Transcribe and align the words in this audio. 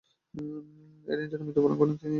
তিনি 0.33 0.47
এডিনবরায় 1.07 1.45
মৃত্যুবরণ 1.45 1.75
করেন। 1.79 1.95